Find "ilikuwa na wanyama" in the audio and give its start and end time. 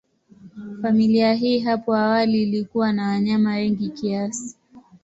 2.43-3.49